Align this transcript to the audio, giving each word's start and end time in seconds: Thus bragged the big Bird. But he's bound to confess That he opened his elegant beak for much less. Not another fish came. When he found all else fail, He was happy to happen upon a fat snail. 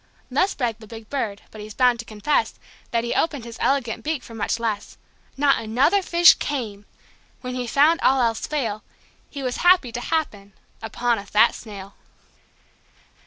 Thus 0.31 0.55
bragged 0.55 0.79
the 0.79 0.87
big 0.87 1.11
Bird. 1.11 1.43
But 1.51 1.61
he's 1.61 1.75
bound 1.75 1.99
to 1.99 2.05
confess 2.05 2.55
That 2.89 3.03
he 3.03 3.13
opened 3.13 3.45
his 3.45 3.59
elegant 3.61 4.03
beak 4.03 4.23
for 4.23 4.33
much 4.33 4.59
less. 4.59 4.97
Not 5.37 5.61
another 5.61 6.01
fish 6.01 6.33
came. 6.33 6.87
When 7.41 7.53
he 7.53 7.67
found 7.67 7.99
all 8.01 8.19
else 8.19 8.47
fail, 8.47 8.83
He 9.29 9.43
was 9.43 9.57
happy 9.57 9.91
to 9.91 10.01
happen 10.01 10.53
upon 10.81 11.19
a 11.19 11.25
fat 11.27 11.53
snail. 11.53 11.93